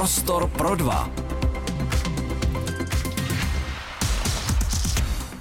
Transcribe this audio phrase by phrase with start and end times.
[0.00, 1.10] Prostor pro dva.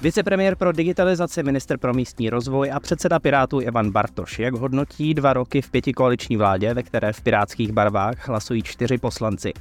[0.02, 4.40] Vicepremiér pro digitalizaci, minister pro místní rozvoj a předseda Pirátů Ivan Bartoš.
[4.40, 9.54] Jak hodnotí dva roky v pětikoaliční vládě, ve které v pirátských barvách hlasují čtyři poslanci?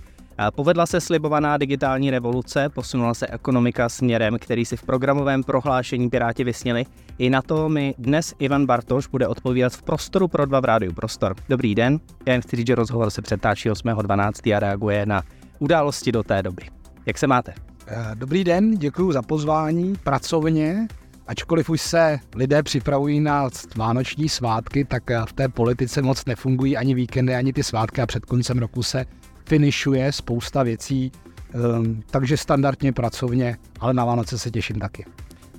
[0.55, 6.45] Povedla se slibovaná digitální revoluce, posunula se ekonomika směrem, který si v programovém prohlášení Piráti
[6.45, 6.87] vysněli.
[7.19, 10.93] I na to mi dnes Ivan Bartoš bude odpovídat v prostoru pro dva v rádiu
[10.93, 11.35] Prostor.
[11.49, 14.57] Dobrý den, já jen chci říct, že rozhovor se přetáčí 8.12.
[14.57, 15.23] a reaguje na
[15.59, 16.63] události do té doby.
[17.07, 17.55] Jak se máte?
[17.87, 20.89] Eh, dobrý den, děkuji za pozvání pracovně.
[21.27, 26.77] Ačkoliv už se lidé připravují na vánoční svátky, tak eh, v té politice moc nefungují
[26.77, 29.05] ani víkendy, ani ty svátky a před koncem roku se
[29.49, 31.13] finišuje spousta věcí,
[31.55, 35.05] um, takže standardně pracovně, ale na Vánoce se těším taky.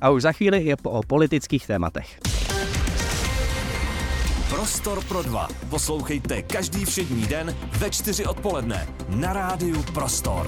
[0.02, 2.20] A už za chvíli je o politických tématech.
[4.49, 5.47] Prostor pro dva.
[5.70, 10.47] Poslouchejte každý všední den ve čtyři odpoledne na rádiu Prostor.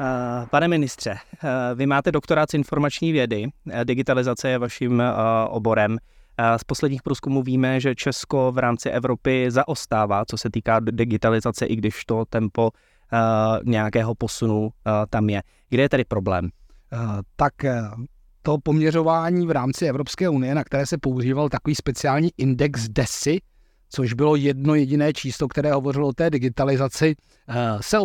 [0.00, 5.02] Eh, pane ministře, eh, vy máte doktorát z informační vědy, eh, digitalizace je vaším
[5.48, 5.98] oborem.
[6.56, 11.76] Z posledních průzkumů víme, že Česko v rámci Evropy zaostává, co se týká digitalizace, i
[11.76, 12.70] když to tempo
[13.64, 14.70] nějakého posunu
[15.10, 15.42] tam je.
[15.68, 16.48] Kde je tedy problém?
[17.36, 17.52] Tak
[18.42, 23.40] to poměřování v rámci Evropské unie, na které se používal takový speciální index DESI,
[23.90, 27.14] což bylo jedno jediné číslo, které hovořilo o té digitalizaci,
[27.48, 27.96] eh, se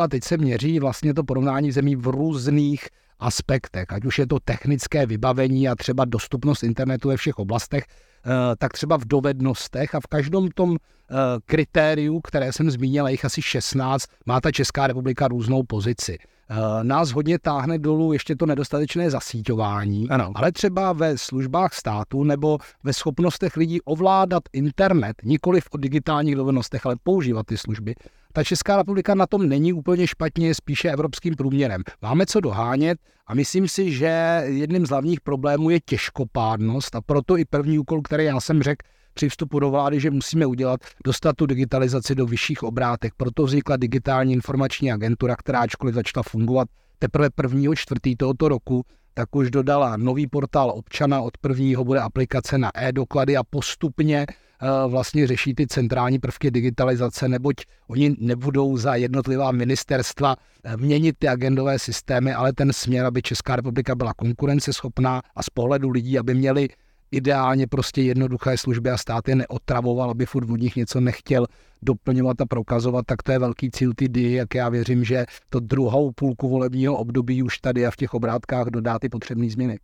[0.00, 4.40] a teď se měří vlastně to porovnání zemí v různých aspektech, ať už je to
[4.40, 10.00] technické vybavení a třeba dostupnost internetu ve všech oblastech, eh, tak třeba v dovednostech a
[10.00, 11.14] v každém tom eh,
[11.46, 16.18] kritériu, které jsem zmínil, jich asi 16, má ta Česká republika různou pozici.
[16.50, 20.32] Eh, nás hodně táhne dolů ještě to nedostatečné zasíťování, ano.
[20.34, 26.86] ale třeba ve službách státu nebo ve schopnostech lidí ovládat internet, nikoli v digitálních dovednostech,
[26.86, 27.94] ale používat ty služby.
[28.32, 31.82] Ta Česká republika na tom není úplně špatně, spíše evropským průměrem.
[32.02, 37.38] Máme co dohánět a myslím si, že jedním z hlavních problémů je těžkopádnost a proto
[37.38, 38.86] i první úkol, který já jsem řekl,
[39.16, 43.12] při vstupu do vlády, že musíme udělat, dostat tu digitalizaci do vyšších obrátek.
[43.16, 46.68] Proto vznikla digitální informační agentura, která ačkoliv začala fungovat
[46.98, 48.84] teprve prvního čtvrtý tohoto roku,
[49.14, 54.90] tak už dodala nový portál občana, od prvního bude aplikace na e-doklady a postupně uh,
[54.90, 57.56] vlastně řeší ty centrální prvky digitalizace, neboť
[57.88, 63.56] oni nebudou za jednotlivá ministerstva uh, měnit ty agendové systémy, ale ten směr, aby Česká
[63.56, 66.68] republika byla konkurenceschopná a z pohledu lidí, aby měli
[67.12, 71.46] ideálně prostě jednoduché služby a stát je neotravoval, aby furt od nich něco nechtěl
[71.82, 75.60] doplňovat a prokazovat, tak to je velký cíl ty dy, jak já věřím, že to
[75.60, 79.78] druhou půlku volebního období už tady a v těch obrátkách dodá ty potřebné změny.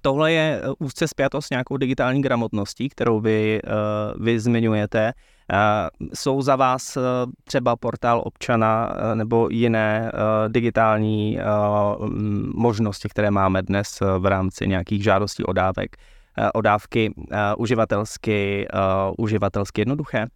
[0.00, 5.12] Tohle je uh, úzce spjato s nějakou digitální gramotností, kterou vy, uh, vy zmiňujete.
[6.14, 7.02] Jsou za vás uh,
[7.44, 10.12] třeba portál občana nebo jiné
[10.48, 11.38] digitální
[12.54, 16.18] možnosti, které máme dnes v rámci nějakých žádostí o dávek, Eh,
[16.54, 18.78] o dávky eh, uživatelsky, eh,
[19.18, 20.26] uživatelsky jednoduché?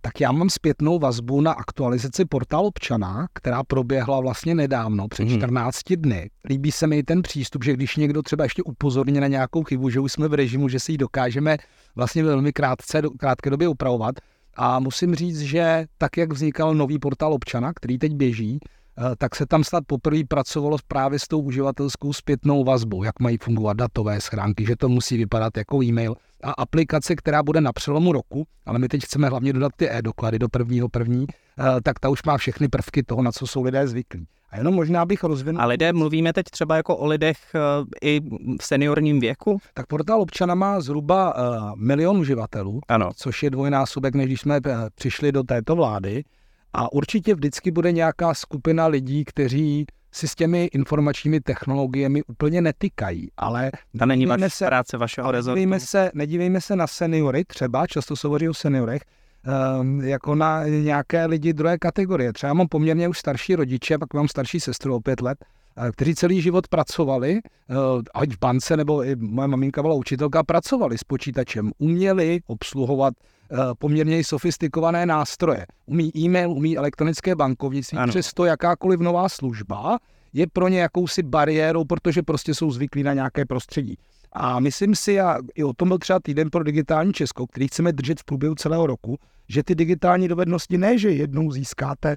[0.00, 5.90] Tak já mám zpětnou vazbu na aktualizaci portál občana, která proběhla vlastně nedávno, před 14
[5.90, 6.02] hmm.
[6.02, 6.30] dny.
[6.48, 10.00] Líbí se mi ten přístup, že když někdo třeba ještě upozorně na nějakou chybu, že
[10.00, 11.56] už jsme v režimu, že si ji dokážeme
[11.96, 14.14] vlastně velmi krátce, krátké době upravovat.
[14.54, 18.75] A musím říct, že tak, jak vznikal nový portál občana, který teď běží, Eh,
[19.18, 23.76] tak se tam snad poprvé pracovalo právě s tou uživatelskou zpětnou vazbou, jak mají fungovat
[23.76, 28.46] datové schránky, že to musí vypadat jako e-mail a aplikace, která bude na přelomu roku,
[28.66, 32.22] ale my teď chceme hlavně dodat ty e-doklady do prvního první, eh, tak ta už
[32.22, 34.26] má všechny prvky toho, na co jsou lidé zvyklí.
[34.50, 35.62] A jenom možná bych rozvinul.
[35.62, 37.58] A lidé, mluvíme teď třeba jako o lidech eh,
[38.02, 38.20] i
[38.60, 39.58] v seniorním věku?
[39.74, 41.34] Tak portál občana má zhruba
[41.76, 43.10] milion uživatelů, ano.
[43.16, 44.60] což je dvojnásobek, než když jsme
[44.94, 46.24] přišli do této vlády.
[46.76, 53.28] A určitě vždycky bude nějaká skupina lidí, kteří si s těmi informačními technologiemi úplně netykají,
[53.36, 53.70] ale...
[53.98, 55.62] To není vaše se, práce vašeho rezortu.
[55.78, 59.02] Se, nedívejme se na seniory, třeba, často se hovoří o seniorech,
[59.80, 62.32] um, jako na nějaké lidi druhé kategorie.
[62.32, 65.44] Třeba mám poměrně už starší rodiče, pak mám starší sestru o pět let,
[65.76, 67.74] eh, kteří celý život pracovali, eh,
[68.14, 73.14] ať v bance, nebo i moje maminka byla učitelka, pracovali s počítačem, uměli obsluhovat
[73.78, 75.66] poměrně sofistikované nástroje.
[75.86, 78.10] Umí e-mail, umí elektronické bankovnictví, ano.
[78.10, 79.98] přesto jakákoliv nová služba
[80.32, 83.98] je pro ně jakousi bariérou, protože prostě jsou zvyklí na nějaké prostředí.
[84.32, 87.92] A myslím si, a i o tom byl třeba týden pro digitální Česko, který chceme
[87.92, 92.16] držet v průběhu celého roku, že ty digitální dovednosti ne, že jednou získáte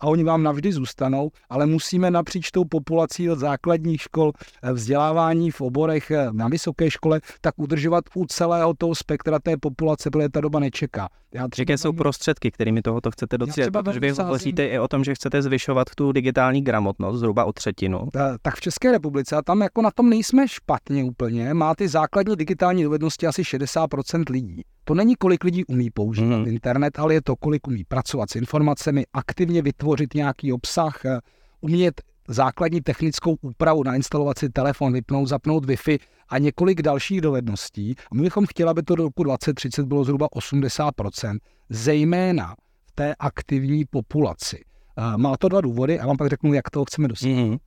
[0.00, 4.32] a oni vám navždy zůstanou, ale musíme napříč tou populací od základních škol
[4.62, 9.56] eh, vzdělávání v oborech eh, na vysoké škole, tak udržovat u celého toho spektra té
[9.56, 11.08] populace, protože ta doba nečeká.
[11.34, 13.70] Já Jaké jsou prostředky, kterými tohoto chcete docílit?
[13.70, 18.08] Protože vy hovoříte i o tom, že chcete zvyšovat tu digitální gramotnost zhruba o třetinu.
[18.42, 22.36] Tak v České republice, a tam jako na tom nejsme špatně úplně, má ty základní
[22.36, 24.62] digitální dovednosti asi 60% lidí.
[24.84, 26.48] To není, kolik lidí umí používat mm.
[26.48, 31.18] internet, ale je to, kolik umí pracovat s informacemi, aktivně vytvořit nějaký obsah, eh,
[31.60, 35.98] umět základní technickou úpravu, nainstalovat si telefon, vypnout, zapnout Wi-Fi
[36.28, 37.94] a několik dalších dovedností.
[38.12, 41.38] A my bychom chtěli, aby to do roku 2030 bylo zhruba 80%,
[41.68, 42.54] zejména
[42.86, 44.64] v té aktivní populaci.
[44.98, 47.50] Eh, má to dva důvody a vám pak řeknu, jak toho chceme dosáhnout.
[47.50, 47.58] Mm.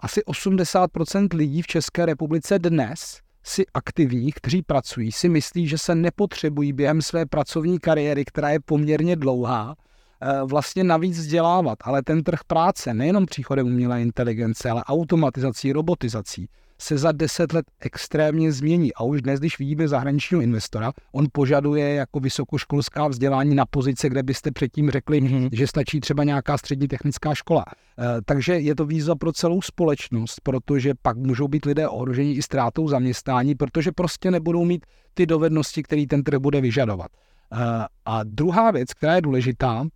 [0.00, 5.94] Asi 80% lidí v České republice dnes si aktivních, kteří pracují, si myslí, že se
[5.94, 9.74] nepotřebují během své pracovní kariéry, která je poměrně dlouhá,
[10.20, 11.78] eh, vlastně navíc vzdělávat.
[11.82, 16.48] Ale ten trh práce, nejenom příchodem umělé inteligence, ale automatizací, robotizací,
[16.78, 18.94] se za deset let extrémně změní.
[18.94, 24.22] A už dnes, když vidíme zahraničního investora, on požaduje jako vysokoškolská vzdělání na pozice, kde
[24.22, 25.48] byste předtím řekli, mm-hmm.
[25.52, 27.64] že stačí třeba nějaká střední technická škola.
[27.68, 32.42] E, takže je to výzva pro celou společnost, protože pak můžou být lidé ohroženi i
[32.42, 37.10] ztrátou zaměstnání, protože prostě nebudou mít ty dovednosti, které ten trh bude vyžadovat.
[37.12, 37.56] E,
[38.04, 39.86] a druhá věc, která je důležitá,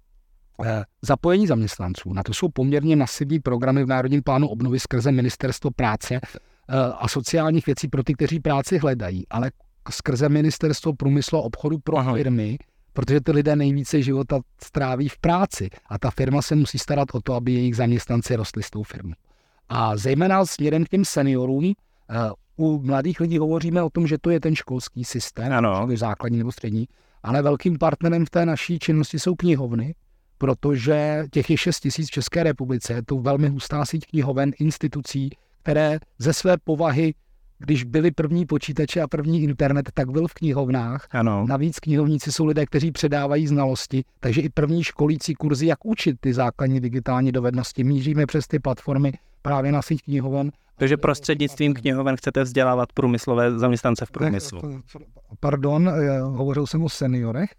[0.64, 2.12] e, zapojení zaměstnanců.
[2.12, 6.20] Na to jsou poměrně masivní programy v Národním plánu obnovy skrze Ministerstvo práce
[6.98, 9.50] a sociálních věcí pro ty, kteří práci hledají, ale
[9.90, 12.14] skrze ministerstvo průmyslu a obchodu pro Aha.
[12.14, 12.58] firmy,
[12.92, 17.20] protože ty lidé nejvíce života stráví v práci a ta firma se musí starat o
[17.20, 19.14] to, aby jejich zaměstnanci rostli s tou firmou.
[19.68, 21.74] A zejména směrem k těm seniorům, uh,
[22.56, 25.88] u mladých lidí hovoříme o tom, že to je ten školský systém, ano.
[25.94, 26.88] základní nebo střední,
[27.22, 29.94] ale velkým partnerem v té naší činnosti jsou knihovny,
[30.38, 35.30] protože těch je 6 tisíc v České republice, je to velmi hustá síť knihoven, institucí,
[35.68, 37.14] které ze své povahy
[37.60, 41.08] když byly první počítače a první internet, tak byl v knihovnách.
[41.10, 41.46] Ano.
[41.48, 46.34] Navíc knihovníci jsou lidé, kteří předávají znalosti, takže i první školící kurzy, jak učit ty
[46.34, 49.12] základní digitální dovednosti, míříme přes ty platformy
[49.42, 50.50] právě na síť knihoven.
[50.76, 54.60] Takže prostřednictvím knihoven chcete vzdělávat průmyslové zaměstnance v průmyslu.
[55.40, 57.50] Pardon, eh, hovořil jsem o seniorech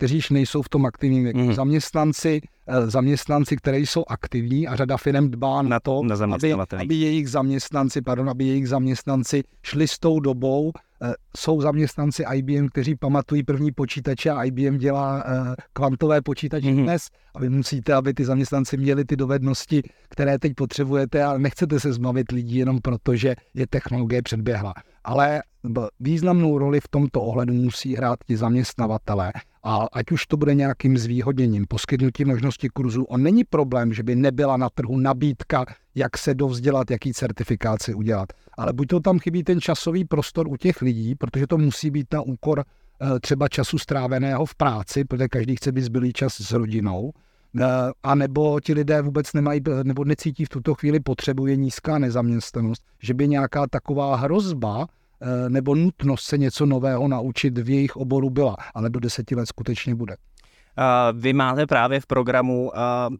[0.00, 1.38] kteří již nejsou v tom aktivním věku.
[1.38, 1.52] Mm.
[1.52, 6.94] Zaměstnanci, eh, zaměstnanci, kteří jsou aktivní a řada firm dbá na to, na aby, aby
[6.94, 10.72] jejich zaměstnanci, pardon, aby jejich zaměstnanci šli s tou dobou.
[11.02, 16.82] Eh, jsou zaměstnanci IBM, kteří pamatují první počítače a IBM dělá eh, kvantové počítače mm.
[16.82, 21.80] dnes a vy musíte, aby ty zaměstnanci měli ty dovednosti, které teď potřebujete a nechcete
[21.80, 24.74] se zbavit lidí jenom proto, že je technologie předběhla.
[25.04, 25.42] Ale
[26.00, 30.98] významnou roli v tomto ohledu musí hrát ti zaměstnavatele a ať už to bude nějakým
[30.98, 35.64] zvýhodněním, poskytnutí možnosti kurzu, on není problém, že by nebyla na trhu nabídka,
[35.94, 38.28] jak se dovzdělat, jaký certifikaci udělat.
[38.58, 42.06] Ale buď to tam chybí ten časový prostor u těch lidí, protože to musí být
[42.12, 46.52] na úkor eh, třeba času stráveného v práci, protože každý chce být zbylý čas s
[46.52, 47.12] rodinou,
[47.60, 47.64] eh,
[48.02, 52.82] a nebo ti lidé vůbec nemají, nebo necítí v tuto chvíli potřebu, je nízká nezaměstnanost,
[53.02, 54.86] že by nějaká taková hrozba
[55.48, 59.94] nebo nutnost se něco nového naučit v jejich oboru byla, ale do deseti let skutečně
[59.94, 60.16] bude.
[61.12, 62.72] Vy máte právě v programu,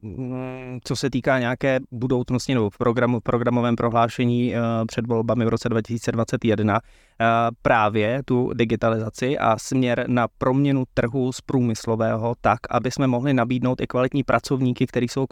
[0.02, 4.54] mm, co se týká nějaké budoucnosti, nebo v, programu, v programovém prohlášení
[4.86, 6.80] před volbami v roce 2021,
[7.62, 13.80] právě tu digitalizaci a směr na proměnu trhu z průmyslového tak, aby jsme mohli nabídnout
[13.80, 15.26] i kvalitní pracovníky, kteří jsou,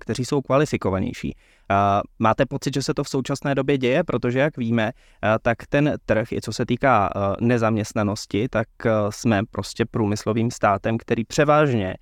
[0.00, 1.34] kteří jsou kvalifikovanější.
[2.18, 4.92] Máte pocit, že se to v současné době děje, protože jak víme,
[5.42, 7.10] tak ten trh, i co se týká
[7.40, 8.68] nezaměstnanosti, tak
[9.10, 11.94] jsme prostě průmyslovým státem, který převážně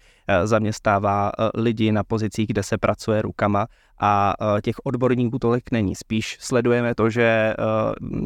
[0.45, 3.67] zaměstává lidi na pozicích, kde se pracuje rukama
[4.01, 5.95] a těch odborníků tolik není.
[5.95, 7.55] Spíš sledujeme to, že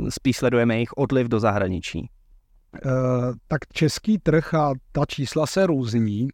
[0.08, 2.10] spíš sledujeme jejich odliv do zahraničí.
[3.48, 6.28] Tak český trh a ta čísla se různí.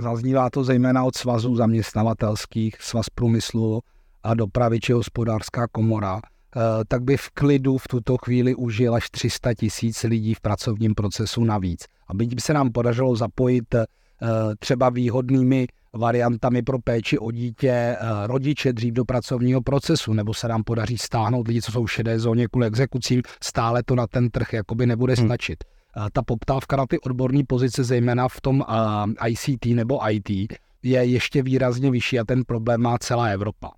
[0.00, 3.80] Zaznívá to zejména od svazů zaměstnavatelských, svaz průmyslu,
[4.22, 9.10] a dopravy či hospodářská komora, eh, tak by v klidu v tuto chvíli užil až
[9.10, 11.84] 300 tisíc lidí v pracovním procesu navíc.
[12.08, 13.84] A by se nám podařilo zapojit eh,
[14.58, 17.96] třeba výhodnými variantami pro péči o dítě eh,
[18.26, 22.18] rodiče dřív do pracovního procesu, nebo se nám podaří stáhnout lidi, co jsou v šedé
[22.18, 25.26] zóně kvůli exekucím, stále to na ten trh jakoby nebude hmm.
[25.26, 25.64] stačit.
[25.94, 26.08] Hmm.
[26.12, 28.64] Ta poptávka na ty odborné pozice, zejména v tom
[29.28, 30.30] ICT nebo IT,
[30.82, 33.70] je ještě výrazně vyšší a ten problém má celá Evropa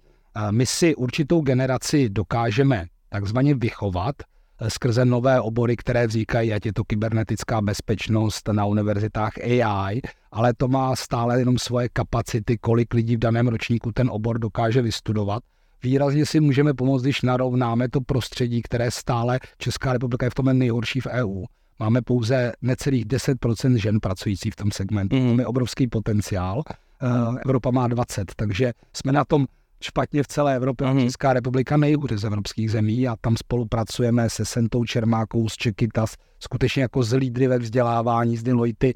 [0.51, 4.15] my si určitou generaci dokážeme takzvaně vychovat
[4.61, 10.01] eh, skrze nové obory, které vznikají, ať je to kybernetická bezpečnost na univerzitách AI,
[10.33, 14.83] ale to má stále jenom svoje kapacity, kolik lidí v daném ročníku ten obor dokáže
[14.83, 15.43] vystudovat.
[15.83, 20.59] Výrazně si můžeme pomoct, když narovnáme to prostředí, které stále Česká republika je v tom
[20.59, 21.45] nejhorší v EU.
[21.79, 25.17] Máme pouze necelých 10% žen pracující v tom segmentu.
[25.17, 25.27] Mm.
[25.27, 26.63] Máme obrovský potenciál.
[27.03, 29.47] Uh, Evropa má 20, takže jsme na tom
[29.83, 30.87] špatně v celé Evropě.
[30.87, 31.01] Mm.
[31.01, 36.83] Česká republika nejhůře z evropských zemí a tam spolupracujeme se Sentou Čermákou z Čekytas, skutečně
[36.83, 38.93] jako z lídry ve vzdělávání, z Deloitte,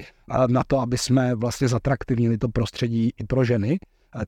[0.47, 3.79] na to, aby jsme vlastně zatraktivnili to prostředí i pro ženy.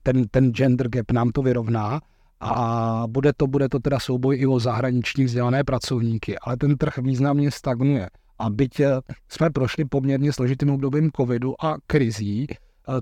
[0.02, 2.00] Ten, ten gender gap nám to vyrovná
[2.40, 6.98] a bude to, bude to teda souboj i o zahraniční vzdělané pracovníky, ale ten trh
[6.98, 8.08] významně stagnuje.
[8.38, 12.46] A byť eh, jsme prošli poměrně složitým obdobím covidu a krizí,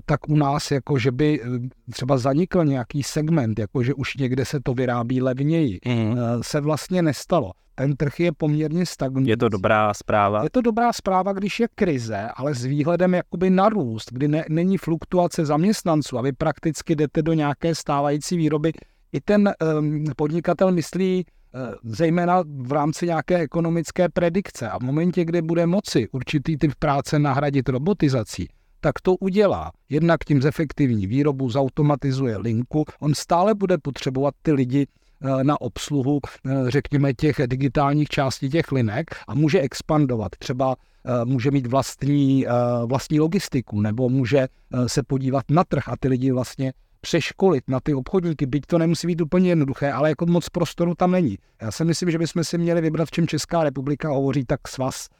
[0.05, 1.47] tak u nás jako, že by eh,
[1.91, 6.17] třeba zanikl nějaký segment, jako že už někde se to vyrábí levněji, mm.
[6.41, 7.51] se vlastně nestalo.
[7.75, 9.29] Ten trh je poměrně stagnující.
[9.29, 10.43] Je to dobrá zpráva?
[10.43, 14.45] Je to dobrá zpráva, když je krize, ale s výhledem jakoby na růst, kdy ne,
[14.49, 18.71] není fluktuace zaměstnanců a vy prakticky jdete do nějaké stávající výroby.
[19.11, 21.25] I ten um, podnikatel myslí
[21.57, 24.69] Eh, zejména v rámci nějaké ekonomické predikce.
[24.69, 28.47] A v momentě, kdy bude moci určitý typ práce nahradit robotizací,
[28.81, 29.71] tak to udělá.
[29.89, 36.19] Jednak tím zefektivní výrobu, zautomatizuje linku, on stále bude potřebovat ty lidi eh, na obsluhu,
[36.25, 40.31] eh, řekněme, těch digitálních částí těch linek a může expandovat.
[40.39, 40.75] Třeba
[41.23, 42.45] může mít vlastní,
[42.85, 44.47] vlastní logistiku nebo může
[44.87, 49.07] se podívat na trh a ty lidi vlastně přeškolit na ty obchodníky, byť to nemusí
[49.07, 51.37] být úplně jednoduché, ale jako moc prostoru tam není.
[51.61, 55.07] Já si myslím, že bychom si měli vybrat, v čem Česká republika hovoří tak svaz
[55.11, 55.15] eh,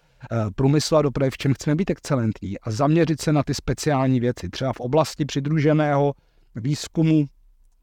[0.55, 4.49] průmyslu a dopravy, v čem chceme být excelentní a zaměřit se na ty speciální věci.
[4.49, 6.13] Třeba v oblasti přidruženého
[6.55, 7.25] výzkumu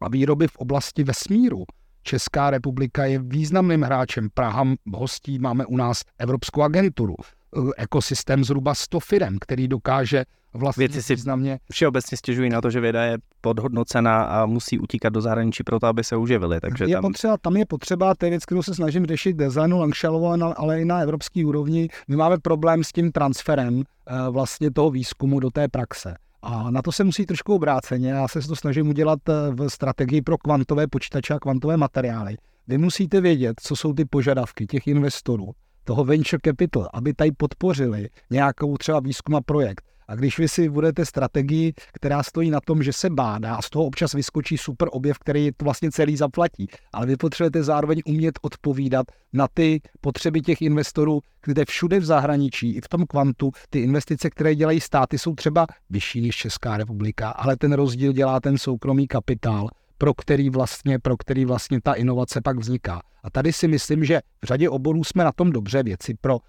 [0.00, 1.64] a výroby v oblasti vesmíru.
[2.02, 4.28] Česká republika je významným hráčem.
[4.34, 4.64] Praha
[4.94, 7.14] hostí, máme u nás Evropskou agenturu.
[7.56, 10.24] Eh, ekosystém zhruba 100 firm, který dokáže
[10.54, 11.58] vlastně Věci si významně...
[11.73, 15.87] všeobecně stěžují na to, že věda je podhodnocená a musí utíkat do zahraničí pro to,
[15.87, 16.61] aby se uživili.
[16.61, 17.02] Takže je tam...
[17.02, 20.84] Potřeba, tam je potřeba, to je věc, kterou se snažím řešit designu Langšalovo, ale i
[20.84, 21.88] na evropské úrovni.
[22.08, 26.14] My máme problém s tím transferem eh, vlastně toho výzkumu do té praxe.
[26.42, 28.11] A na to se musí trošku obráceně.
[28.11, 32.37] Já se to snažím udělat eh, v strategii pro kvantové počítače a kvantové materiály.
[32.68, 35.50] Vy musíte vědět, co jsou ty požadavky těch investorů,
[35.84, 39.84] toho venture capital, aby tady podpořili nějakou třeba výzkum a projekt.
[40.08, 43.70] A když vy si budete strategii, která stojí na tom, že se bádá a z
[43.70, 48.38] toho občas vyskočí super objev, který to vlastně celý zaplatí, ale vy potřebujete zároveň umět
[48.42, 53.80] odpovídat na ty potřeby těch investorů, kde všude v zahraničí, i v tom kvantu, ty
[53.80, 58.58] investice, které dělají státy, jsou třeba vyšší než Česká republika, ale ten rozdíl dělá ten
[58.58, 59.68] soukromý kapitál,
[59.99, 63.00] pro který vlastně, pro který vlastně ta inovace pak vzniká.
[63.23, 66.40] A tady si myslím, že v řadě oborů jsme na tom dobře věci pro uh,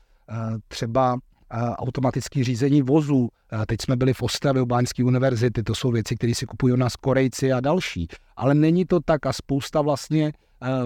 [0.67, 1.17] třeba
[1.51, 3.29] automatické řízení vozů.
[3.67, 6.75] Teď jsme byli v Ostravě u Báňské univerzity, to jsou věci, které si kupují u
[6.75, 8.07] nás Korejci a další.
[8.37, 10.33] Ale není to tak a spousta vlastně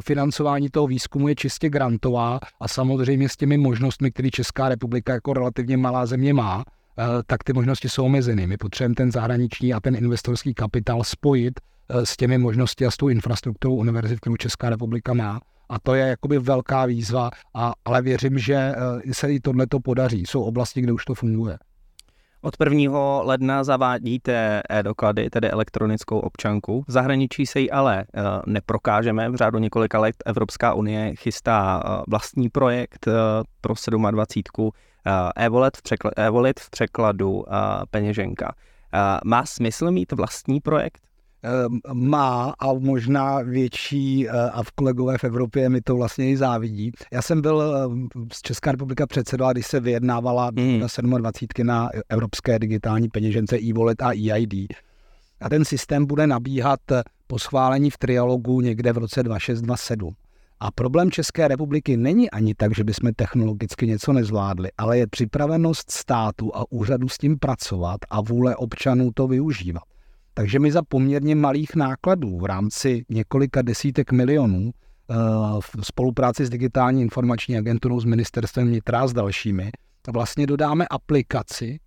[0.06, 5.34] financování toho výzkumu je čistě grantová a samozřejmě s těmi možnostmi, které Česká republika jako
[5.34, 6.64] relativně malá země má,
[7.28, 8.48] tak ty možnosti jsou omezeny.
[8.48, 13.10] My potřebujeme ten zahraniční a ten investorský kapitál spojit s těmi možnosti a s tou
[13.10, 18.40] infrastrukturou univerzit, kterou Česká republika má a to je jakoby velká výzva, a, ale věřím,
[18.40, 20.24] že eh, se i tohle to podaří.
[20.28, 21.58] Jsou oblasti, kde už to funguje.
[22.42, 23.22] Od 1.
[23.22, 26.84] ledna zavádíte e-doklady, tedy elektronickou občanku.
[26.88, 29.30] V zahraničí se ji ale uh, neprokážeme.
[29.30, 33.08] V řádu několika let Evropská unie chystá uh, vlastní projekt
[33.62, 33.74] pro
[34.12, 34.72] 27.
[35.36, 35.82] e-wallet v,
[36.18, 37.46] e-wallet v překladu
[37.92, 38.56] peněženka.
[39.26, 41.09] Má smysl mít vlastní projekt?
[41.44, 46.38] Ehm, má a možná větší eh, a v kolegové v Evropě mi to vlastně i
[46.38, 46.92] závidí.
[47.12, 50.80] Já jsem byl eh, z Česká republika předseda, když se vyjednávala mm.
[50.80, 54.54] na 27 na evropské digitální peněžence e-wallet a EID.
[55.42, 56.80] A ten systém bude nabíhat
[57.28, 60.14] po schválení v trialogu někde v roce 2627.
[60.60, 65.92] A problém České republiky není ani tak, že bychom technologicky něco nezvládli, ale je připravenost
[65.92, 69.84] státu a úřadu s tím pracovat a vůle občanů to využívat.
[70.40, 75.16] Takže my za poměrně malých nákladů v rámci několika desítek milionů eh,
[75.60, 79.72] v spolupráci s digitální informační agenturou, s ministerstvem vnitra a s dalšími,
[80.14, 81.80] vlastně dodáme aplikaci,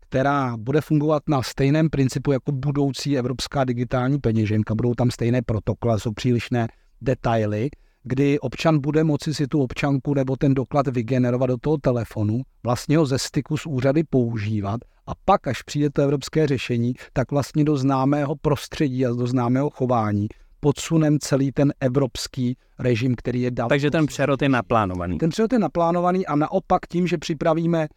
[0.00, 4.74] která bude fungovat na stejném principu jako budoucí evropská digitální peněženka.
[4.74, 6.68] Budou tam stejné protokoly, jsou přílišné
[7.00, 7.68] detaily,
[8.08, 12.98] kdy občan bude moci si tu občanku nebo ten doklad vygenerovat do toho telefonu, vlastně
[12.98, 17.64] ho ze styku s úřady používat a pak, až přijde to evropské řešení, tak vlastně
[17.64, 20.28] do známého prostředí a do známého chování
[20.60, 23.68] podsunem celý ten evropský režim, který je dal.
[23.68, 25.18] Takže ten přerod je naplánovaný.
[25.18, 27.88] Ten přerod je naplánovaný a naopak tím, že připravíme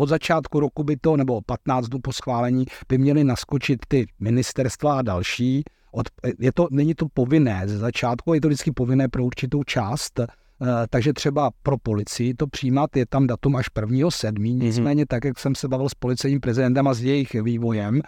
[0.00, 4.98] od začátku roku by to, nebo 15 dnů po schválení, by měly naskočit ty ministerstva
[4.98, 5.64] a další.
[5.96, 6.06] Od,
[6.38, 10.20] je to, není to povinné ze začátku, je to vždycky povinné pro určitou část,
[10.90, 14.54] takže třeba pro policii to přijímat je tam datum až 1.7.
[14.54, 14.58] Mhm.
[14.58, 18.00] Nicméně tak, jak jsem se bavil s policejním prezidentem a s jejich vývojem,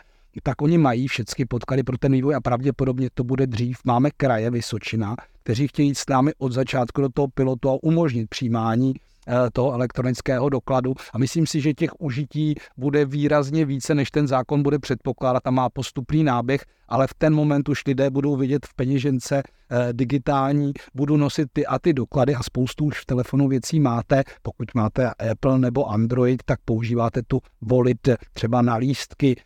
[0.42, 3.78] tak oni mají všechny podklady pro ten vývoj a pravděpodobně to bude dřív.
[3.84, 8.28] Máme kraje Vysočina, kteří chtějí jít s námi od začátku do toho pilotu a umožnit
[8.28, 9.07] přijímání eh,
[9.52, 10.94] toho elektronického dokladu.
[11.12, 15.50] A myslím si, že těch užití bude výrazně více, než ten zákon bude předpokládat a
[15.50, 20.72] má postupný náběh, ale v ten moment už lidé budou vidět v peněžence eh, digitální,
[20.94, 24.22] budu nosit ty a ty doklady a spoustu už v telefonu věcí máte.
[24.42, 29.36] Pokud máte Apple nebo Android, tak používáte tu volit třeba na lístky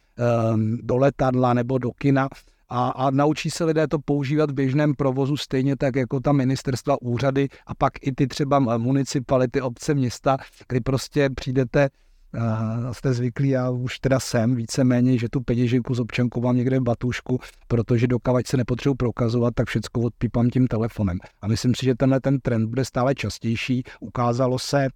[0.81, 2.29] do letadla nebo do kina
[2.73, 7.03] a, a naučí se lidé to používat v běžném provozu stejně tak jako ta ministerstva,
[7.03, 10.37] úřady a pak i ty třeba municipality, obce, města,
[10.69, 11.89] kdy prostě přijdete
[12.37, 16.81] Uh, jste zvyklí, já už teda jsem víceméně, že tu peněženku z občanku mám někde
[16.81, 17.39] v batušku,
[17.69, 21.19] protože dokavať se nepotřebuji prokazovat, tak všecko odpípám tím telefonem.
[21.43, 23.83] A myslím si, že tenhle ten trend bude stále častější.
[24.01, 24.89] Ukázalo se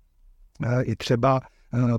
[0.66, 1.40] uh, i třeba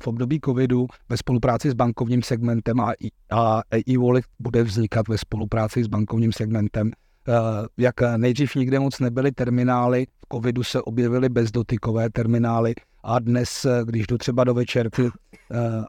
[0.03, 2.91] v období covidu ve spolupráci s bankovním segmentem a,
[3.31, 6.91] a e-wallet bude vznikat ve spolupráci s bankovním segmentem.
[7.29, 7.33] Eh,
[7.77, 13.81] jak nejdřív nikde moc nebyly terminály, v covidu se objevily bezdotykové terminály a dnes, eh,
[13.85, 15.09] když jdu třeba do večerky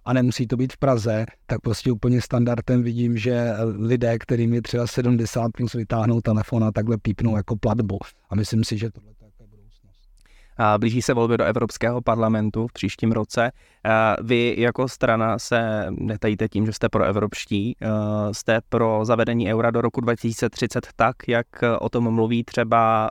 [0.05, 4.63] a nemusí to být v Praze, tak prostě úplně standardem vidím, že lidé, kterým je
[4.63, 7.99] třeba 70 plus vytáhnou telefon a takhle pípnou jako platbu.
[8.31, 9.18] A myslím si, že tohle
[10.79, 13.53] Blíží se volby do Evropského parlamentu v příštím roce.
[14.23, 17.77] Vy jako strana se netajíte tím, že jste pro evropští,
[18.33, 21.47] jste pro zavedení eura do roku 2030 tak, jak
[21.81, 23.11] o tom mluví třeba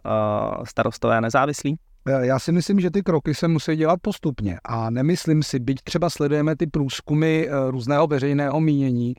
[0.63, 1.77] starostové nezávislí?
[2.21, 6.09] Já si myslím, že ty kroky se musí dělat postupně a nemyslím si, byť třeba
[6.09, 9.13] sledujeme ty průzkumy e, různého veřejného mínění, e,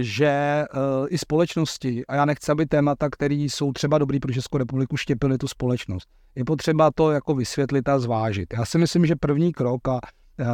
[0.00, 0.66] že e,
[1.08, 5.38] i společnosti, a já nechci, aby témata, které jsou třeba dobrý pro Českou republiku, štěpily
[5.38, 8.54] tu společnost je potřeba to jako vysvětlit a zvážit.
[8.58, 10.00] Já si myslím, že první krok a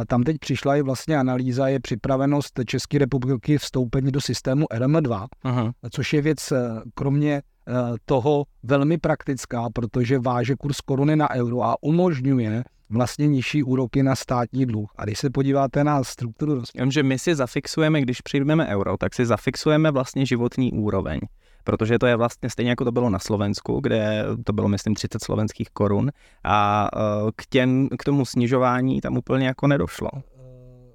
[0.07, 5.71] tam teď přišla i vlastně analýza, je připravenost České republiky vstoupení do systému RM2, Aha.
[5.91, 7.33] což je věc eh, kromě
[7.67, 7.73] eh,
[8.05, 14.15] toho velmi praktická, protože váže kurz koruny na euro a umožňuje vlastně nižší úroky na
[14.15, 14.91] státní dluh.
[14.95, 16.91] A když se podíváte na strukturu rozpočtu...
[16.91, 21.19] že my si zafixujeme, když přijmeme euro, tak si zafixujeme vlastně životní úroveň
[21.63, 25.23] protože to je vlastně stejně jako to bylo na Slovensku, kde to bylo, myslím, 30
[25.23, 26.11] slovenských korun
[26.43, 26.99] a e,
[27.35, 30.09] k, těm, k tomu snižování tam úplně jako nedošlo.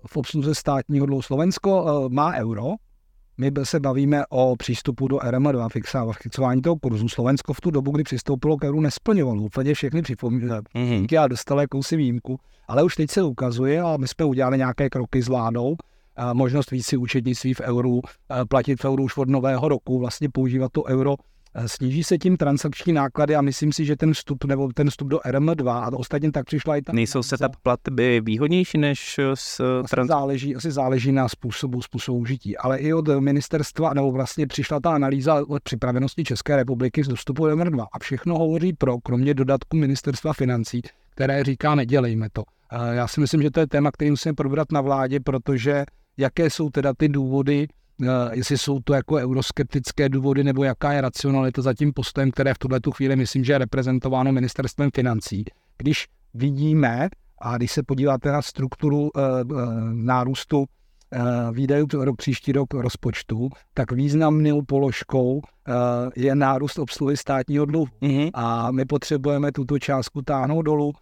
[0.07, 2.65] V obsluze státního dluhu Slovensko e, má euro,
[3.39, 7.09] my se bavíme o přístupu do RM2 fixa, fixování toho kurzu.
[7.09, 11.23] Slovensko v tu dobu, kdy přistoupilo k euru, nesplňovalo úplně všechny připomínky mm-hmm.
[11.23, 12.39] a dostalo jakousi výjimku.
[12.69, 15.77] Ale už teď se ukazuje a my jsme udělali nějaké kroky s vládou,
[16.33, 18.01] možnost víc si účetnictví v euru,
[18.49, 21.15] platit v euru už od nového roku, vlastně používat to euro.
[21.67, 25.19] Sníží se tím transakční náklady a myslím si, že ten vstup nebo ten vstup do
[25.19, 26.93] RM2 a ostatně tak přišla i ta...
[26.93, 29.57] Nejsou setup platby výhodnější než s
[29.91, 30.05] trans...
[30.05, 34.81] asi, záleží, asi záleží na způsobu, způsobu užití, ale i od ministerstva, nebo vlastně přišla
[34.81, 39.77] ta analýza od připravenosti České republiky z dostupu RM2 a všechno hovoří pro, kromě dodatku
[39.77, 42.43] ministerstva financí, které říká, nedělejme to.
[42.93, 45.85] Já si myslím, že to je téma, který musíme probrat na vládě, protože
[46.17, 47.84] jaké jsou teda ty důvody, eh,
[48.33, 52.59] jestli jsou to jako euroskeptické důvody, nebo jaká je racionalita za tím postem, které v
[52.59, 55.45] tuhle chvíli myslím, že je reprezentováno ministerstvem financí.
[55.79, 57.09] Když vidíme,
[57.43, 59.11] a když se podíváte na strukturu uh,
[59.51, 60.65] uh, nárůstu
[61.53, 65.41] výdajů pro příští rok rozpočtu, tak významnou položkou
[66.17, 67.87] je nárůst obsluhy státního dluhu.
[68.03, 68.31] Mm-hmm.
[68.35, 70.93] A my potřebujeme tuto částku táhnout dolů,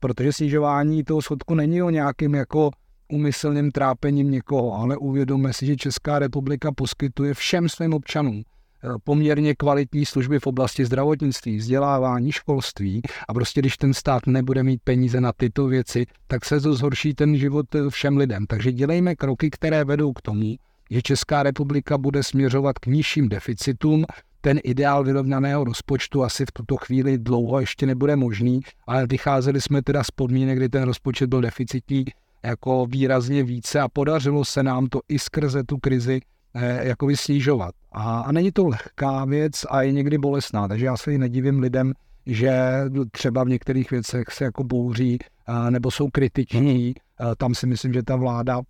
[0.00, 2.70] protože snižování toho schodku není o nějakým jako
[3.08, 9.54] umyslným trápením někoho, ale uvědomme si, že Česká republika poskytuje všem svým občanům eh, poměrně
[9.54, 13.02] kvalitní služby v oblasti zdravotnictví, vzdělávání, školství.
[13.28, 17.36] A prostě když ten stát nebude mít peníze na tyto věci, tak se zhorší ten
[17.36, 18.46] život eh, všem lidem.
[18.46, 20.54] Takže dělejme kroky, které vedou k tomu,
[20.90, 24.04] že Česká republika bude směřovat k nižším deficitům,
[24.40, 29.82] ten ideál vyrovnaného rozpočtu asi v tuto chvíli dlouho ještě nebude možný, ale vycházeli jsme
[29.82, 32.04] teda z podmínek, kdy ten rozpočet byl deficitní,
[32.44, 36.20] jako výrazně více a podařilo se nám to i skrze tu krizi
[36.54, 37.74] eh, jako snižovat.
[37.92, 41.58] A, a není to lehká věc a je někdy bolestná, takže já se i nedivím
[41.58, 41.92] lidem,
[42.26, 46.94] že třeba v některých věcech se jako bouří a, nebo jsou kritiční.
[47.18, 48.60] A, tam si myslím, že ta vláda,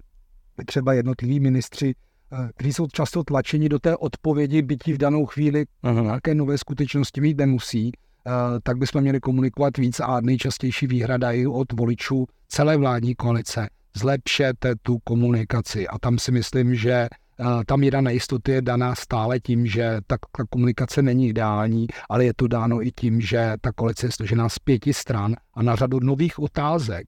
[0.66, 1.94] třeba jednotliví ministři,
[2.56, 5.64] kteří jsou často tlačeni do té odpovědi, bytí v danou chvíli
[6.02, 8.05] nějaké nové skutečnosti mít nemusí, Eh,
[8.62, 14.74] tak bychom měli komunikovat víc a nejčastější výhrada i od voličů celé vládní koalice zlepšete
[14.82, 15.88] tu komunikaci.
[15.88, 17.08] A tam si myslím, že
[17.66, 20.16] ta míra nejistoty je daná stále tím, že ta
[20.50, 24.58] komunikace není ideální, ale je to dáno i tím, že ta koalice je složená z
[24.58, 27.06] pěti stran a na řadu nových otázek,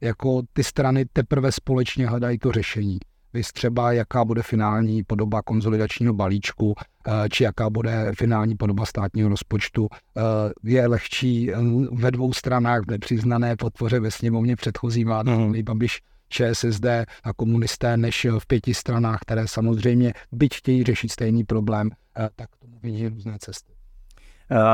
[0.00, 2.98] jako ty strany teprve společně hledají to řešení.
[3.32, 6.74] Vys třeba, jaká bude finální podoba konzolidačního balíčku,
[7.06, 9.88] eh, či jaká bude finální podoba státního rozpočtu.
[9.92, 10.20] Eh,
[10.64, 11.56] je lehčí eh,
[11.92, 15.54] ve dvou stranách v nepřiznané podpoře ve sněmovně předchozí vlády, mm.
[15.62, 16.86] Babiš ČSSD
[17.24, 21.90] a komunisté, než v pěti stranách, které samozřejmě, byť chtějí řešit stejný problém,
[22.36, 23.72] tak tomu vidí různé cesty.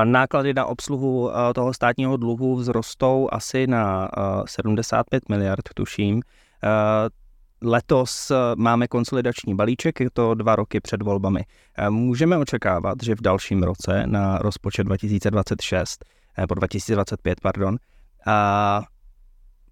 [0.04, 4.10] Náklady na obsluhu toho státního dluhu vzrostou asi na
[4.46, 6.22] 75 miliard, tuším.
[7.64, 11.44] Letos máme konsolidační balíček, je to dva roky před volbami.
[11.90, 16.04] Můžeme očekávat, že v dalším roce na rozpočet 2026,
[16.48, 17.76] po 2025, pardon,
[18.26, 18.82] a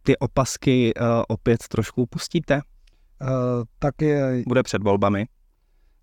[0.03, 0.93] ty opasky
[1.29, 2.55] opět trošku pustíte?
[3.23, 3.29] Uh,
[3.79, 4.43] tak je...
[4.47, 5.27] Bude před volbami.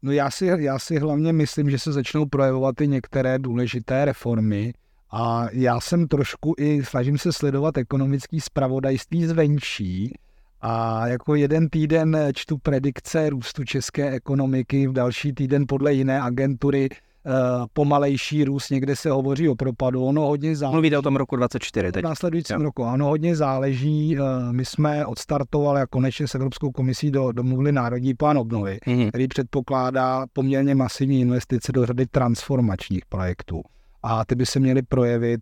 [0.02, 4.74] No já si, já si hlavně myslím, že se začnou projevovat i některé důležité reformy
[5.12, 10.14] a já jsem trošku i, snažím se sledovat ekonomický zpravodajství zvenčí
[10.62, 16.90] a jako jeden týden čtu predikce růstu české ekonomiky, v další týden podle jiné agentury
[17.26, 20.74] Uh, pomalejší růst, někde se hovoří o propadu, ono hodně záleží.
[20.74, 22.04] Mluvíte o tom roku 24 teď.
[22.04, 22.64] V následujícím jo.
[22.64, 24.20] roku, ano, hodně záleží.
[24.20, 29.10] Uh, my jsme odstartovali a konečně s Evropskou komisí do, domluvili Národní plán obnovy, mm-hmm.
[29.10, 33.62] který předpokládá poměrně masivní investice do řady transformačních projektů.
[34.04, 35.42] A ty by se měly projevit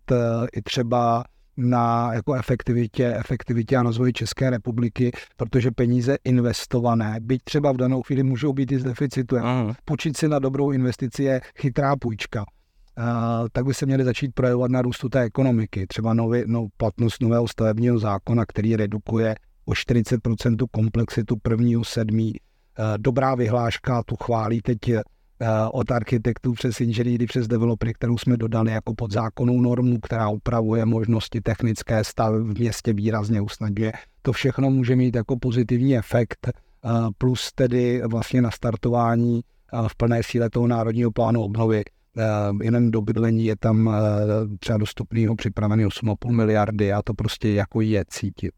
[0.52, 1.24] i třeba
[1.58, 8.02] na jako efektivitě, efektivitě a rozvoji České republiky, protože peníze investované, byť třeba v danou
[8.02, 9.74] chvíli můžou být i z deficitu, uh-huh.
[9.84, 12.44] půjčit si na dobrou investici je chytrá půjčka.
[12.98, 13.04] Uh,
[13.52, 15.86] tak by se měly začít projevovat na růstu té ekonomiky.
[15.86, 22.32] Třeba nový, no, platnost nového stavebního zákona, který redukuje o 40% komplexitu prvního sedmí.
[22.32, 24.78] Uh, dobrá vyhláška, tu chválí teď
[25.72, 31.40] od architektů přes inženýry, přes developery, kterou jsme dodali jako podzákonnou normu, která upravuje možnosti
[31.40, 33.92] technické stavy v městě výrazně usnadňuje.
[34.22, 36.52] To všechno může mít jako pozitivní efekt, eh,
[37.18, 41.82] plus tedy vlastně na startování eh, v plné síle toho národního plánu obnovy.
[42.62, 43.96] Jenom do bydlení je tam
[44.60, 48.52] třeba dostupného připravený 8,5 miliardy a to prostě jako je cítit.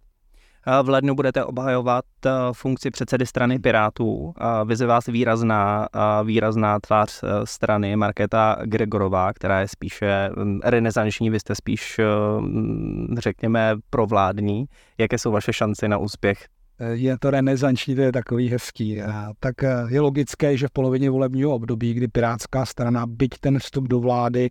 [0.83, 4.35] V lednu budete obhajovat eh, funkci předsedy strany Pirátů.
[4.64, 5.88] Vyze vás výrazná,
[6.24, 12.04] výrazná tvář eh, strany Markéta Gregorová, která je spíše mm, renesanční, vy jste spíš, eh,
[12.40, 14.64] mm, řekněme, provládní.
[14.98, 16.46] Jaké jsou vaše šance na úspěch?
[16.92, 19.02] Je to renesanční, to je takový hezký.
[19.40, 19.54] Tak
[19.88, 24.48] je logické, že v polovině volebního období, kdy Pirátská strana, byť ten vstup do vlády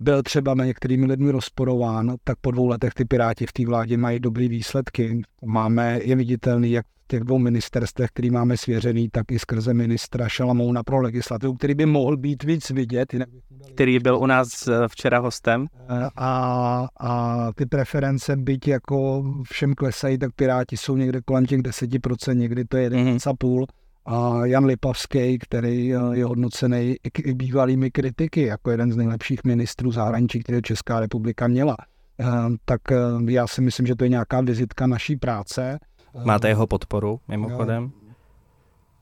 [0.00, 4.20] byl třeba některými lidmi rozporován, tak po dvou letech ty Piráti v té vládě mají
[4.20, 5.22] dobrý výsledky.
[5.44, 10.28] Máme, je viditelný, jak v těch dvou ministerstvech, který máme svěřený, tak i skrze ministra
[10.28, 13.12] Šalamouna pro legislativu, který by mohl být víc vidět.
[13.12, 13.28] Jinak
[13.74, 15.66] který byl u nás eh, včera hostem.
[15.74, 21.60] Eh, a, a ty preference, byť jako všem klesají, tak Piráti jsou někde kolem těch
[21.60, 23.36] 10%, někdy to je 11,5%.
[23.36, 23.66] Mm-hmm
[24.08, 29.92] a Jan Lipavský, který eh, je hodnocený i bývalými kritiky jako jeden z nejlepších ministrů
[29.92, 31.76] zahraničí, které Česká republika měla.
[32.20, 32.26] Eh,
[32.64, 32.96] tak eh,
[33.28, 35.78] já si myslím, že to je nějaká vizitka naší práce.
[36.24, 37.90] Máte jeho podporu mimochodem?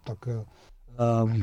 [0.04, 0.18] Tak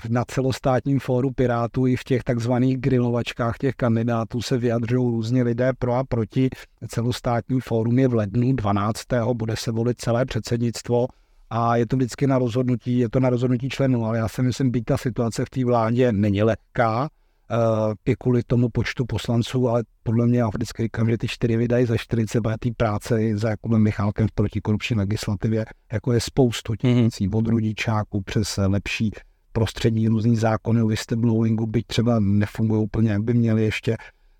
[0.10, 5.72] na celostátním fóru Pirátů i v těch takzvaných grilovačkách těch kandidátů se vyjadřují různě lidé
[5.80, 6.50] pro a proti.
[6.88, 9.02] Celostátní fórum je v lednu 12.
[9.34, 11.08] bude se volit celé předsednictvo
[11.56, 14.72] a je to vždycky na rozhodnutí, je to na rozhodnutí členů, ale já si myslím,
[14.72, 19.84] být ta situace v té vládě není lehká, uh, i kvůli tomu počtu poslanců, ale
[20.04, 23.84] podle mě já vždycky říkám, že ty čtyři vydají za 40 té práce za Jakubem
[23.84, 27.02] Michálkem v protikorupční legislativě, jako je spoustu těch mm-hmm.
[27.02, 29.12] věcí, od rodičáků přes lepší
[29.52, 33.98] prostředí, různý zákony o whistleblowingu, byť třeba nefungují úplně, jak by měly ještě,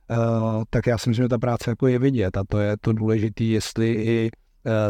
[0.10, 2.94] uh, tak já si myslím, že ta práce jako je vidět a to je to
[2.94, 4.30] důležité, jestli i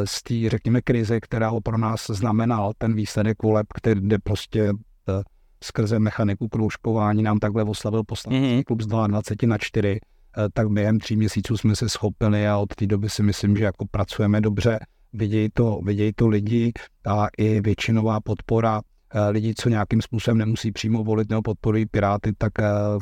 [0.05, 4.69] z té, řekněme, krize, která pro nás znamenal ten výsledek voleb, který jde prostě
[5.09, 5.23] eh,
[5.63, 8.63] skrze mechaniku kroužkování nám takhle oslavil poslanecký mm-hmm.
[8.63, 12.75] klub z 22 na 4, eh, tak během tří měsíců jsme se schopili a od
[12.75, 14.79] té doby si myslím, že jako pracujeme dobře,
[15.13, 16.73] vidějí to, vidějí to lidi
[17.07, 18.81] a i většinová podpora
[19.29, 22.51] lidí, co nějakým způsobem nemusí přímo volit nebo podporují Piráty, tak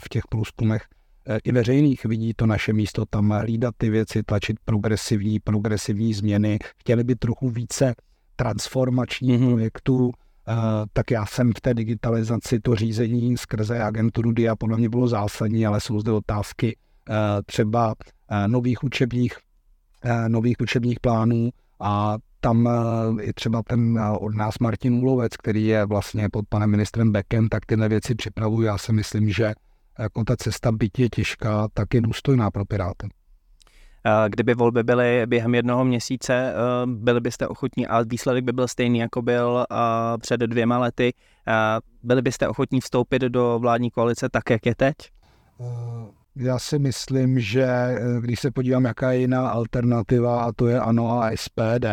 [0.03, 1.00] v těch průzkumech Eh,
[1.43, 6.59] i veřejných vidí to naše místo tam hlídat ty věci, tlačit progresivní, progresivní změny.
[6.77, 7.95] Chtěli by trochu více
[8.35, 9.49] transformačních mm-hmm.
[9.51, 10.11] projektů, uh,
[10.93, 15.65] tak já jsem v té digitalizaci to řízení skrze agenturu DIA podle mě bylo zásadní,
[15.65, 16.77] ale jsou zde otázky
[17.09, 17.95] uh, třeba
[18.47, 19.33] nových učebních
[20.27, 22.69] nových učebních plánů a tam
[23.21, 27.65] i třeba ten od nás Martin Úlovec, který je vlastně pod panem ministrem Beckem, tak
[27.65, 28.67] tyhle věci připravuje.
[28.67, 29.53] Já si myslím, že
[29.99, 33.09] jako ta cesta je těžká, tak je důstojná pro Piráty.
[34.29, 36.53] Kdyby volby byly během jednoho měsíce,
[36.85, 39.65] byli byste ochotní, a výsledek by byl stejný, jako byl
[40.21, 41.13] před dvěma lety,
[42.03, 44.95] byli byste ochotní vstoupit do vládní koalice tak, jak je teď?
[46.35, 51.21] Já si myslím, že když se podívám, jaká je jiná alternativa, a to je ANO
[51.21, 51.85] a SPD,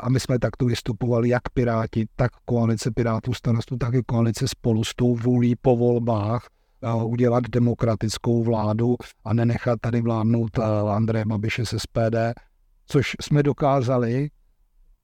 [0.00, 4.84] a my jsme takto vystupovali, jak Piráti, tak koalice Pirátů starostů, tak i koalice spolu
[4.84, 6.46] s tou vůlí po volbách,
[7.04, 10.58] udělat demokratickou vládu a nenechat tady vládnout
[10.90, 12.16] Andreje Babiše z SPD,
[12.86, 14.30] což jsme dokázali,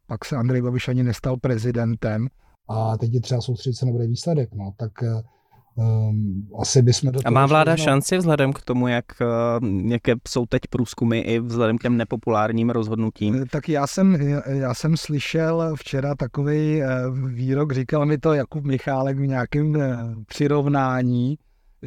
[0.07, 2.29] pak se Andrej Babiš ani nestal prezidentem
[2.69, 4.49] a teď je třeba soustředit se na výsledek.
[4.55, 4.73] No.
[4.77, 4.93] Tak
[5.77, 9.05] Um, asi bychom do A má vláda šli, šanci vzhledem k tomu, jak,
[9.87, 13.35] jaké jsou teď průzkumy i vzhledem k těm nepopulárním rozhodnutím?
[13.35, 14.15] Eh, tak já jsem,
[14.47, 16.89] já jsem slyšel včera takový eh,
[17.35, 21.39] výrok, říkal mi to Jakub Michálek v nějakém eh, přirovnání,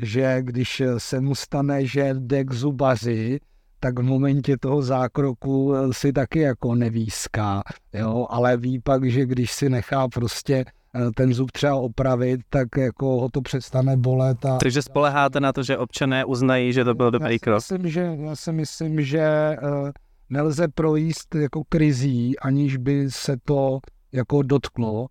[0.02, 3.40] že když se mu stane, že jde k zubaři,
[3.80, 9.52] tak v momentě toho zákroku si taky jako nevýská, jo, ale ví pak, že když
[9.52, 10.66] si nechá prostě
[10.98, 14.46] Eh, ten zub třeba opravit, tak jako ho to přestane bolet.
[14.46, 14.58] A...
[14.58, 17.58] Takže spoleháte na to, že občané uznají, že to byl dobrý krok?
[17.58, 19.90] Myslím, že, já si myslím, že uh,
[20.30, 23.80] nelze projíst jako krizí, aniž by se to
[24.12, 25.08] jako dotklo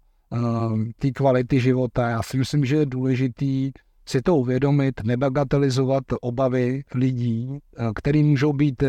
[0.99, 2.09] té kvality života.
[2.09, 3.73] Já si myslím, že je důležitý
[4.09, 7.59] si to uvědomit, nebagatelizovat obavy lidí, uh,
[7.95, 8.83] které můžou být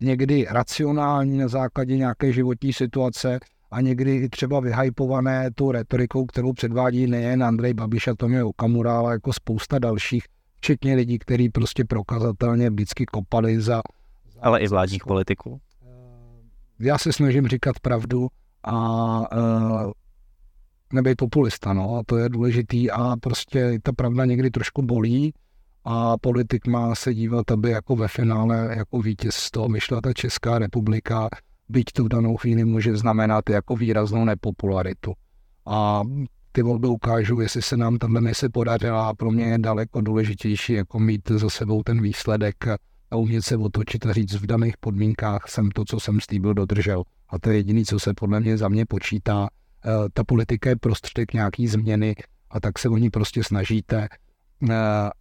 [0.00, 3.38] někdy racionální na základě nějaké životní situace,
[3.74, 8.98] a někdy i třeba vyhypované tu retorikou, kterou předvádí nejen Andrej Babiš a Tomio Okamura,
[8.98, 10.24] ale jako spousta dalších,
[10.56, 13.82] včetně lidí, kteří prostě prokazatelně vždycky kopali za...
[14.34, 15.60] za ale i vládních politiků.
[15.82, 15.88] Eh,
[16.80, 18.28] já se snažím říkat pravdu
[18.62, 18.76] a
[19.36, 19.92] uh,
[20.92, 25.34] nebejt populista, no, a to je důležitý a prostě ta pravda někdy trošku bolí
[25.84, 30.12] a politik má se dívat, aby jako ve finále jako vítěz z toho vyšla ta
[30.12, 31.28] Česká republika
[31.68, 35.12] byť to v danou chvíli může znamenat jako výraznou nepopularitu.
[35.66, 36.02] A
[36.52, 40.72] ty volby ukážou, jestli se nám tahle mise podařila a pro mě je daleko důležitější
[40.72, 42.68] jako mít za sebou ten výsledek
[43.10, 47.02] a umět se otočit a říct v daných podmínkách jsem to, co jsem slíbil, dodržel.
[47.28, 49.48] A to je jediné, co se podle mě za mě počítá.
[49.86, 52.14] Eh, ta politika je prostředek nějaký změny
[52.50, 54.08] a tak se o ní prostě snažíte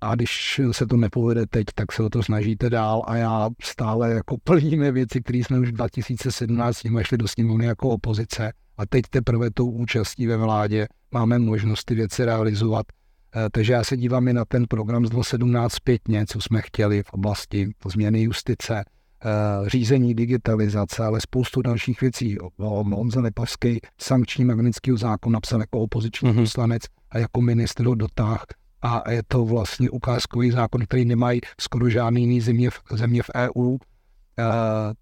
[0.02, 4.14] a když se to nepovede teď, tak se o to snažíte dál a já stále
[4.14, 8.54] jako plníme věci, které jsme už v 2017 s nimi šli do sněmovny jako opozice
[8.78, 12.86] a teď teprve tou účastí ve vládě máme možnost ty věci realizovat.
[13.36, 17.04] E, takže já se dívám i na ten program z 2017 zpětně, co jsme chtěli
[17.04, 18.84] v oblasti změny justice,
[19.68, 22.38] řízení digitalizace, ale spoustu dalších věcí.
[22.58, 26.42] Honza Lepavský sankční magnický zákon napsal jako opoziční mm-hmm.
[26.42, 26.82] poslanec
[27.12, 28.46] a jako ministr ho dotáh
[28.84, 33.30] a je to vlastně ukázkový zákon, který nemají skoro žádný jiný země v, země v
[33.36, 33.66] EU.
[33.66, 33.78] Uh,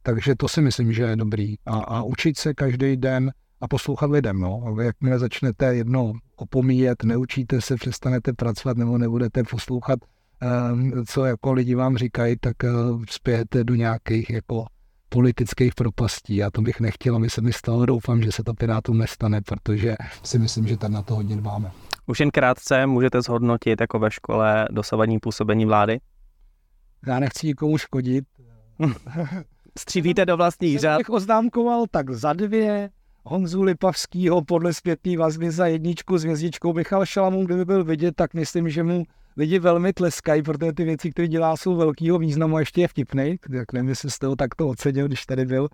[0.03, 1.55] takže to si myslím, že je dobrý.
[1.65, 3.31] A, a učit se každý den
[3.61, 4.39] a poslouchat lidem.
[4.39, 4.75] No.
[4.81, 9.99] Jakmile začnete jedno opomíjet, neučíte se, přestanete pracovat nebo nebudete poslouchat,
[11.07, 14.65] co jako lidi vám říkají, tak uh, spějete do nějakých jako
[15.09, 16.43] politických propastí.
[16.43, 17.85] A to bych nechtěl, aby se mi stalo.
[17.85, 21.71] Doufám, že se to Pirátům nestane, protože si myslím, že tady na to hodně dbáme.
[22.05, 25.99] Už jen krátce můžete zhodnotit jako ve škole dosavadní působení vlády?
[27.07, 28.25] Já nechci nikomu škodit.
[29.79, 30.97] Střílíte do vlastních řád?
[30.97, 32.89] Bych oznámkoval tak za dvě,
[33.23, 38.33] Honzu Lipavskýho podle zpětný vazby za jedničku s hvězdičkou Michal Šalamů, kdyby byl vidět, tak
[38.33, 39.03] myslím, že mu
[39.37, 43.37] lidi velmi tleskají, protože ty věci, které dělá, jsou velkého významu a ještě je vtipný.
[43.57, 45.67] Tak nevím, jestli jste ho takto ocenil, když tady byl.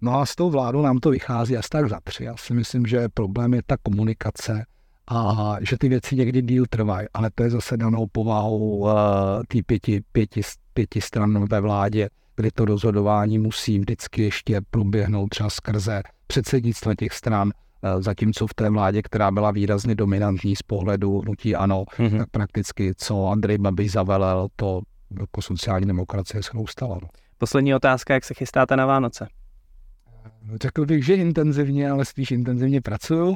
[0.00, 2.24] No a s tou vládou nám to vychází asi tak za tři.
[2.24, 4.66] Já si myslím, že problém je ta komunikace
[5.08, 8.90] a že ty věci někdy díl trvají, ale to je zase danou povahou uh,
[9.48, 10.40] té pěti, pěti,
[10.74, 17.12] pěti stran ve vládě, kdy to rozhodování musí vždycky ještě proběhnout třeba skrze předsednictva těch
[17.12, 17.52] stran,
[17.98, 22.18] zatímco v té vládě, která byla výrazně dominantní z pohledu hnutí ANO, mm-hmm.
[22.18, 24.80] tak prakticky co Andrej Babiš zavelel, to
[25.20, 26.98] jako sociální demokracie schroustala.
[27.02, 27.08] No.
[27.38, 29.28] Poslední otázka, jak se chystáte na Vánoce?
[30.62, 33.34] Řekl bych, že intenzivně, ale spíš intenzivně pracuju.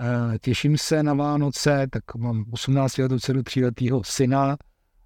[0.00, 4.56] Eh, těším se na Vánoce, tak mám 18 letů dceru, 3 letýho syna,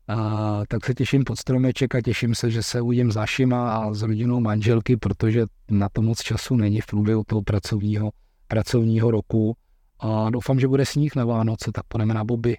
[0.09, 3.95] a tak se těším pod stromeček a těším se, že se uvidím s Ašima a
[3.95, 8.11] s rodinou manželky, protože na to moc času není v průběhu toho pracovního,
[8.51, 9.57] pracovního roku.
[10.01, 12.57] A doufám, že bude sníh na Vánoce, tak půjdeme na boby.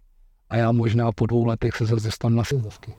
[0.49, 2.93] A já možná po dvou letech se zase dostanu na sezdovky.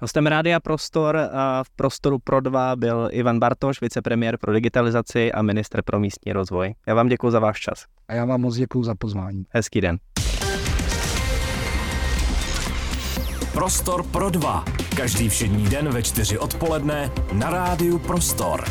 [0.00, 5.42] Hostem Rádia Prostor a v Prostoru pro dva byl Ivan Bartoš, vicepremiér pro digitalizaci a
[5.42, 6.74] minister pro místní rozvoj.
[6.86, 7.84] Já vám děkuji za váš čas.
[8.08, 9.44] A já vám moc děkuji za pozvání.
[9.50, 9.98] Hezký den.
[13.52, 14.64] Prostor pro dva.
[14.96, 18.64] Každý všední den ve čtyři odpoledne na rádiu Prostor.